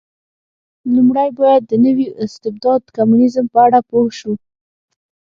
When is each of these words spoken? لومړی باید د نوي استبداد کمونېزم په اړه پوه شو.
لومړی 0.95 1.29
باید 1.39 1.61
د 1.67 1.73
نوي 1.85 2.07
استبداد 2.23 2.81
کمونېزم 2.95 3.45
په 3.53 3.59
اړه 3.65 3.79
پوه 3.89 4.09
شو. 4.19 4.33